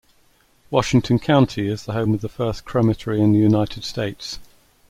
[0.71, 4.39] Washington County is the home of the first crematory in the United States.